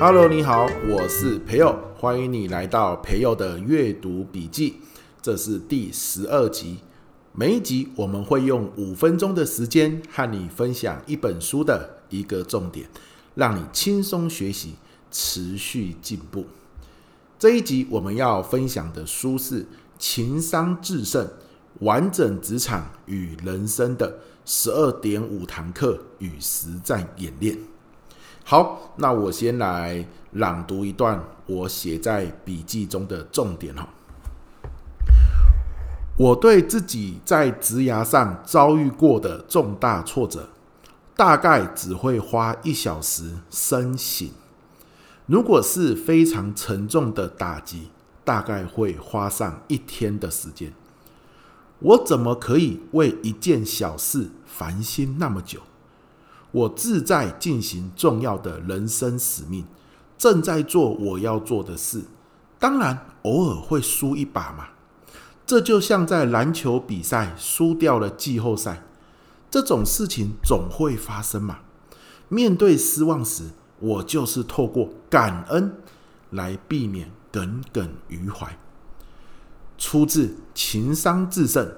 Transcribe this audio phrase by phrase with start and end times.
[0.00, 4.78] Hello，你好，我是培佑，欢迎你来到培佑的阅读笔记，
[5.22, 6.78] 这是第十二集。
[7.30, 12.88] 每一集我们会用五分钟的时间和你分享一本书的一个重点，
[13.36, 14.74] 让你轻松学习，
[15.12, 16.44] 持续进步。
[17.40, 19.62] 这一集我们要分享的书是
[19.98, 21.26] 《情商致胜：
[21.78, 27.56] 完整职场与人生的十二点五堂课与实战演练》。
[28.44, 33.88] 好，那我先来朗读一段我写在笔记中的重点哈。
[36.18, 40.46] 我对自己在职涯上遭遇过的重大挫折，
[41.16, 44.28] 大概只会花一小时深省；
[45.30, 47.90] 如果是非常沉重的打击，
[48.24, 50.72] 大概会花上一天的时间。
[51.78, 55.60] 我怎么可以为一件小事烦心那么久？
[56.50, 59.64] 我自在进行重要的人生使命，
[60.18, 62.02] 正在做我要做的事。
[62.58, 64.70] 当然，偶尔会输一把嘛。
[65.46, 68.82] 这就像在篮球比赛输掉了季后赛，
[69.48, 71.60] 这种事情总会发生嘛。
[72.28, 75.74] 面对失望时，我就是透过感恩
[76.30, 78.56] 来避免耿耿于怀。
[79.76, 81.72] 出自《情商致胜：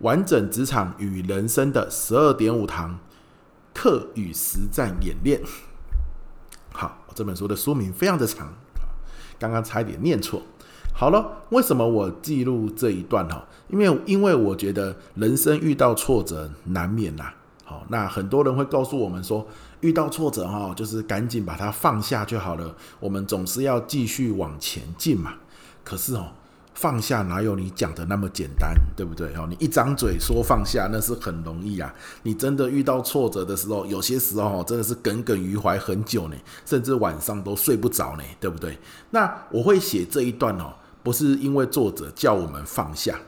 [0.00, 2.94] 完整职场与人生的十二点五堂》。
[3.76, 5.42] 课与实战演练。
[6.72, 8.54] 好，这本书的书名非常的长，
[9.36, 10.42] 刚刚差一点念错。
[10.92, 13.48] 好了，为什么我记录这一段哈？
[13.66, 17.32] 因为因为我觉得人生遇到挫折难免呐。
[17.74, 19.46] 好，那很多人会告诉我们说，
[19.80, 22.74] 遇到挫折哈，就是赶紧把它放下就好了。
[23.00, 25.34] 我们总是要继续往前进嘛。
[25.82, 26.28] 可是哦。
[26.76, 29.32] 放下哪有你讲的那么简单，对不对？
[29.36, 31.94] 哦，你一张嘴说放下，那是很容易啊。
[32.24, 38.76] 你真的遇到挫折的时候，有些时候真的是耿耿于怀很久呢，甚至晚上都睡不着呢，对不对？
[39.10, 43.20] 那我会写这一段哦，不是因为作者叫我们放下，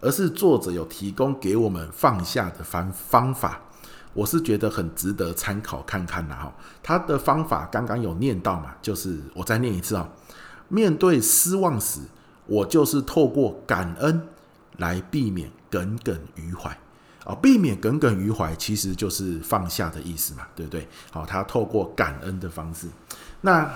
[0.00, 3.62] 而是作者有提供给我们放下的方方法，
[4.14, 6.52] 我是觉得很值得参考看看的哈。
[6.82, 10.08] 他的方法刚刚有念到嘛，就是我再念一次啊，
[10.68, 12.00] 面对失望时。
[12.46, 14.28] 我就是透过感恩
[14.78, 16.76] 来避免耿耿于怀
[17.24, 20.88] 啊，避免耿耿于怀其实就是放下的意思嘛，对不对？
[21.12, 22.88] 好，他透过感恩的方式。
[23.42, 23.72] 那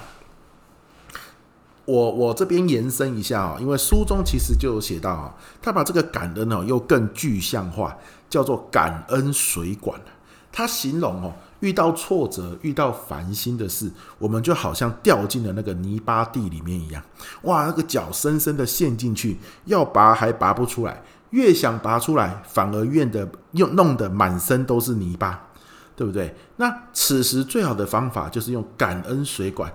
[1.84, 7.96] 我我这边延伸一下啊，因为书中其实就有写到啊，他把这个感恩哦又更具象化，
[8.28, 9.98] 叫做感恩水管。
[10.56, 11.34] 他形容哦。
[11.60, 17.02] 遇到挫折、遇到烦心的事，我们就好像掉进了那个泥巴地里面一样。
[17.42, 25.48] 哇，那个脚深深的陷进去，要拔还拔不出来，越想拔出来，反而怨的又弄得满身都是泥巴，
[25.96, 26.34] 对不对？
[26.56, 29.72] 那此时最好的方法就是用感恩水管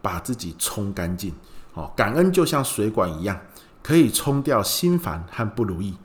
[0.00, 1.34] 把自己冲干净。
[1.74, 3.38] 哦，感恩就像水管一样，
[3.82, 5.98] 可以冲掉心烦和不如意，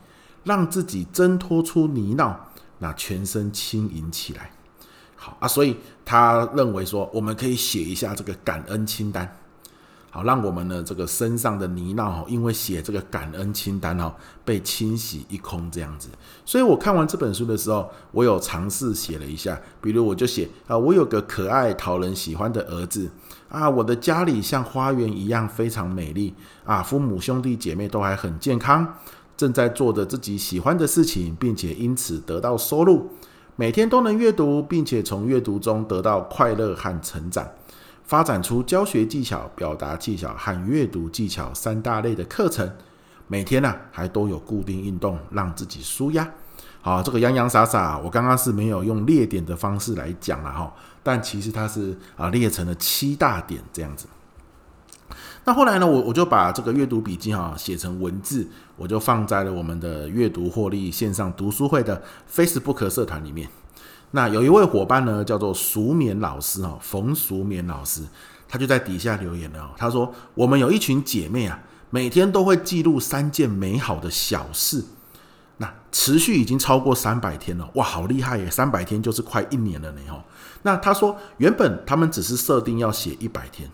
[0.43, 2.35] 让自己挣脱出泥淖，
[2.83, 4.51] 那全身轻盈起来。
[5.15, 9.37] 好啊，所以他认为说，我们可以写一下这个感恩清单，
[10.11, 14.13] 好，让我们的这个身上的泥淖哈，因为写这个感恩清单哈，
[14.43, 16.09] 被清洗一空这样子。
[16.45, 23.09] 所以我看完这本书的时候，我有尝试写了一下，比如我就写啊，我有个可爱讨人喜欢的儿子。
[23.47, 26.33] 啊，我的家里像花园一样非常美丽。
[26.65, 28.97] 啊，父母兄弟姐妹都还很健康，
[29.35, 33.09] 正在做着自己喜欢的事情，并且因此得到收入。
[33.55, 37.47] 每天都能阅读，并且从阅读中得到快乐和成长，
[38.03, 42.71] 发展出教学技巧、表达技巧和阅读技巧三大类的课程。
[43.27, 46.29] 每天呢、啊，还都有固定运动，让自己舒压。
[46.81, 54.05] 好，这个洋洋洒洒，我刚刚是没有用列点的方式来讲了哈，但其实它是啊列成了七大点这样子。
[55.45, 58.47] 那后来呢，我我就把这个阅读笔记哈写成文字，
[58.77, 62.01] 我就放在了我们的阅读获利线上读书会的
[62.33, 63.49] Facebook 社团里面。
[64.11, 68.03] 那有一位伙伴呢，叫做熟眠老师哈，冯熟眠老师，
[68.47, 69.71] 他就在底下留言了。
[69.75, 74.85] 他说：“我们有一群姐妹啊，每天都会记录三件美好的小事，
[75.57, 78.49] 那持续已经超过三百天了，哇，好厉害耶！
[78.49, 80.23] 三百天就是快一年了呢哈。
[80.61, 83.69] 那他说，原本他们只是设定要写一百天。”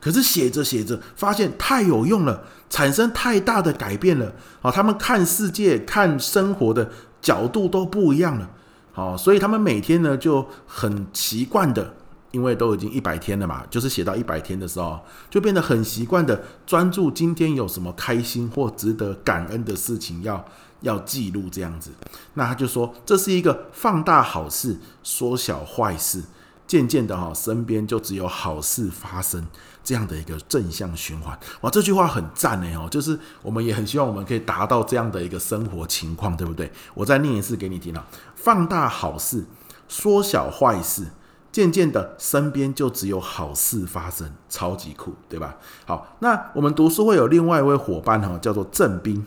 [0.00, 4.32] 可是写着写着，发现太有用了，产生太大的改变了。
[4.60, 8.50] 好，他们看世界、看生活的角度都不一样了。
[8.92, 11.94] 好，所以他们每天呢就很习惯的
[12.32, 20.44] 因为都已经一百天了嘛，就是写到一百天的时候，就变得很习惯的专注今天有什么开心或值得感恩的事情要
[20.82, 21.90] 要记录这样子。
[22.34, 26.22] 那他就说这是一个放大好事，缩小坏事，
[26.70, 29.44] 渐渐的哈，身边就只有好事发生
[29.82, 31.36] 这样的一个正向循环。
[31.62, 36.70] 哇，这句话很赞哎哦，就是我们也很希望我们可以达到这样的一个生活情况，对不对？
[36.94, 38.06] 我再念一次给你听啊，
[38.36, 39.46] 放大好事，
[39.88, 41.08] 缩小坏事。
[41.50, 45.56] 渐渐的，身边就只有好事发生，超级酷，对吧？
[45.84, 49.26] 好，那我们读书会有另外一位伙伴哈，叫做郑斌。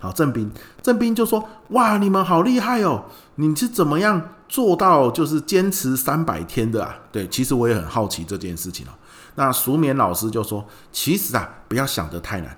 [0.00, 0.50] 好，郑斌，
[0.82, 3.04] 郑斌就说：“哇，你们好厉害哦！
[3.36, 8.90] 你是怎么样做到就是坚持三百天的啊？”对，其实我也很好奇这件事情哦。
[9.34, 12.56] 那淑勉老师就说：“其实啊，不要想得太难，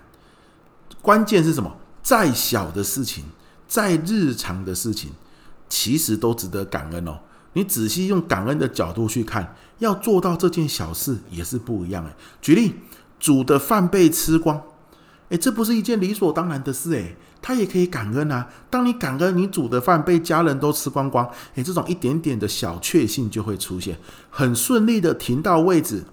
[1.03, 1.75] 关键是什么？
[2.03, 3.25] 再小的事情，
[3.69, 5.11] 再日常的事情，
[5.69, 7.19] 其实都值得感恩哦。”
[7.55, 12.11] 你仔细用感恩的角度去看，要做到这件小事也是不一样的。
[12.41, 12.77] 举例，
[13.19, 14.63] 煮的饭被吃光，
[15.31, 18.49] 诶，这不是一件理所当然的事诶，他也可以感恩啊。
[18.69, 23.99] 当你感恩你煮的饭被家人都吃光光，诶，这种一点点的小确幸就会出现，
[24.29, 26.05] 很顺利的停到位置，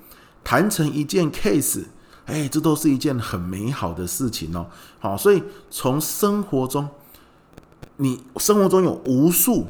[0.44, 1.84] 谈成一件 case，
[2.28, 4.68] 诶，这都是一件很美好的事情哦。
[5.00, 6.88] 好，所以从生活中，
[7.98, 9.68] 你生活中有无数。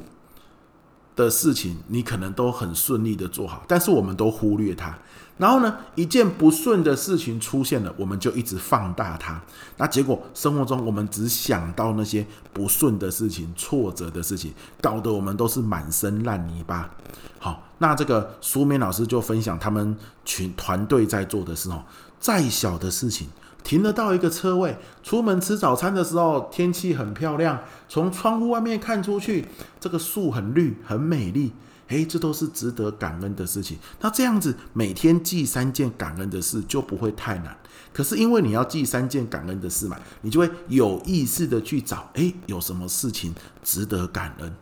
[1.17, 4.97] 的事情你可能都很顺利的做好，但是我们都忽略它。
[5.37, 9.39] 然后呢，一件不顺的事情出现了，我们就一直放大它。
[9.77, 16.89] 那结果生活中我们只想到那些不顺的事情、挫折的事情，搞得我们都是满身烂泥巴。
[17.37, 21.83] 好，那这个苏明老师就分享他们群团队在做的时候，
[22.19, 23.27] 再小的事情。
[23.63, 27.59] 停得到一个车位，出门吃早餐的时候，天气很漂亮，
[27.89, 29.45] 从窗户外面看出去，
[29.79, 31.51] 这个树很绿，很美丽，
[31.89, 33.77] 诶，这都是值得感恩的事情。
[33.99, 37.57] 那这样子每天记三件感恩的事就不会太难。
[37.91, 44.55] 可是因为你要记三件感恩的事嘛，你就会有意识的去找，诶，有什么事情值得感恩？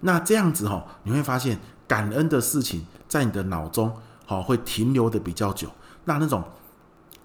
[0.00, 3.92] 那这样子哈，你会发现感恩的事情在你的脑中
[4.24, 5.68] 好会停留的比较久。
[6.06, 6.42] 那那种。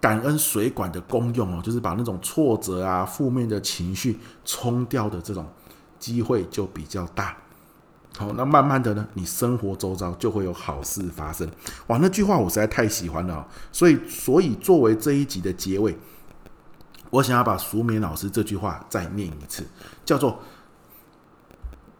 [0.02, 5.48] 感恩水管的功用哦，就是把那种挫折啊、负面的情绪冲掉的这种
[6.00, 7.38] 机会就比较大。
[8.18, 11.50] 好，那慢慢的呢，你生活周遭就会有好事发生。
[11.88, 15.98] 哇，那句话我实在太喜欢了哦，所以所以作为这一集的结尾，
[17.12, 19.66] 我想要把淑勉老师这句话再念一次，
[20.04, 20.40] 叫做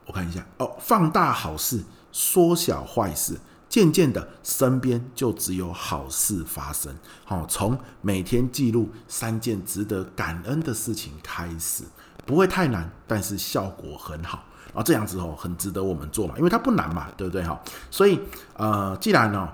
[0.08, 1.82] 我看一下哦，放大好事，
[2.12, 3.38] 缩小坏事。
[3.72, 6.94] 渐渐的，身边就只有好事发生。
[7.24, 11.86] 好，从每天记录三件值得感恩的事情开始，
[12.26, 14.44] 不会太难，但是效果很好。
[14.66, 17.42] 然后这样子哦，很值得我们做嘛，因为它不难嘛，对不对？
[17.44, 17.58] 哈，
[17.90, 18.20] 所以
[18.58, 19.48] 呃，既然呢，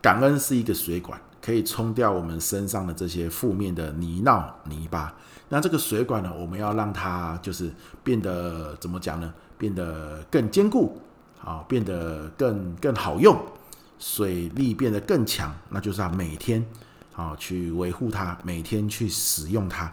[0.00, 5.14] 感恩是一个水管，可以冲掉我们身上的这些负面的泥淖泥巴。
[5.50, 7.70] 那这个水管呢，我们要让它就是
[8.02, 9.30] 变得怎么讲呢？
[9.58, 10.98] 变得更坚固。
[11.42, 13.36] 好，变得更更好用，
[13.98, 16.64] 水力变得更强，那就是要每天
[17.12, 19.90] 好去维护它，每天去使用它。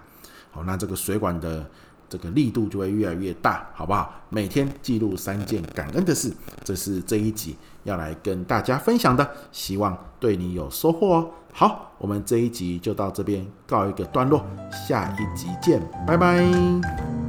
[0.51, 1.65] 好，那这个水管的
[2.09, 4.13] 这个力度就会越来越大，好不好？
[4.29, 6.33] 每天记录三件感恩的事，
[6.63, 11.29] 这是这一集要来跟大家分享的，希望对你有收获哦。
[11.53, 14.45] 好，我们这一集就到这边告一个段落，
[14.87, 17.26] 下一集见，拜拜。